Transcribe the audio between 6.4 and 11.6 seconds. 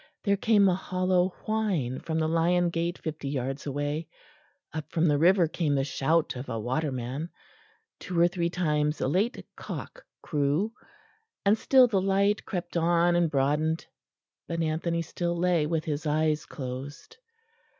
a waterman; two or three times a late cock crew; and